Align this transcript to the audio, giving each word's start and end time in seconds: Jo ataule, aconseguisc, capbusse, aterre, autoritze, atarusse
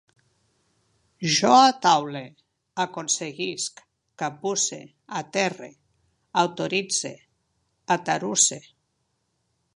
Jo 1.33 1.51
ataule, 1.65 2.21
aconseguisc, 2.85 3.83
capbusse, 4.23 4.81
aterre, 5.21 5.71
autoritze, 6.47 7.15
atarusse 7.99 8.59